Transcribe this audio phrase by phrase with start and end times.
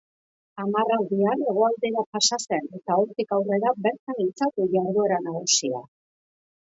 [0.61, 5.85] Hamarraldian hegoaldera pasa zen eta hortik aurrera bertan izan du jarduera nagusia.